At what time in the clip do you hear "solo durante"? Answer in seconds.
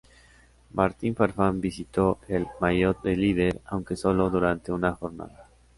3.95-4.71